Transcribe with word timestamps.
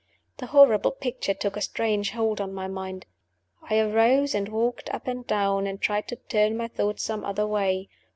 The 0.37 0.47
horrible 0.47 0.89
picture 0.89 1.35
took 1.35 1.55
a 1.55 1.61
strange 1.61 2.09
hold 2.13 2.41
on 2.41 2.55
my 2.55 2.67
mind. 2.67 3.05
I 3.69 3.77
arose, 3.77 4.33
and 4.33 4.49
walked 4.49 4.89
up 4.89 5.05
and 5.07 5.27
down, 5.27 5.67
and 5.67 5.79
tried 5.79 6.07
to 6.07 6.15
turn 6.15 6.57
my 6.57 6.69
thoughts 6.69 7.03
some 7.03 7.23
other 7.23 7.45
way. 7.45 7.87